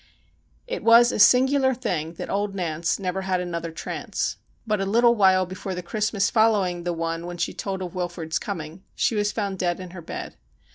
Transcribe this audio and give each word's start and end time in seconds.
It 0.65 0.83
was 0.83 1.11
a 1.11 1.19
singular 1.19 1.75
thing 1.75 2.15
that 2.15 2.27
old 2.27 2.55
Nance 2.55 2.97
never 2.97 3.21
had 3.21 3.39
another 3.39 3.71
trance. 3.71 4.37
But 4.65 4.81
a 4.81 4.85
little 4.87 5.13
while 5.13 5.45
before 5.45 5.75
the 5.75 5.83
Christmas 5.83 6.31
following 6.31 6.85
the 6.85 6.91
one 6.93 7.27
when 7.27 7.37
she 7.37 7.53
told 7.53 7.83
of 7.83 7.93
Wilfrid's 7.93 8.39
coming, 8.39 8.81
she 8.95 9.13
was 9.13 9.31
found 9.31 9.59
dead 9.59 9.79
in 9.79 9.91
her 9.91 10.01
bed. 10.01 10.37